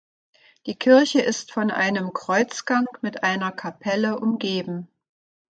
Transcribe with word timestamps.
Die 0.65 0.73
Kirche 0.73 1.21
ist 1.21 1.51
von 1.51 1.69
einem 1.69 2.11
Kreuzgang 2.11 2.87
mit 3.01 3.21
einer 3.21 3.51
Kapelle 3.51 4.19
umgeben. 4.19 4.87